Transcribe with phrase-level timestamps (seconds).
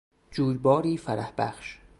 [0.31, 1.79] جویباری فرحبخش